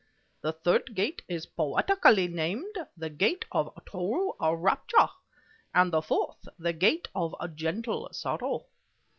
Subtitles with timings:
[0.41, 5.09] The third gate is poetically named, the Gate of True Rapture,
[5.75, 8.65] and the fourth, the Gate of Gentle Sorrow.